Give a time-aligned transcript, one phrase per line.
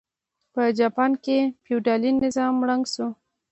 [0.53, 3.07] په جاپان کې فیوډالي نظام ړنګ شو.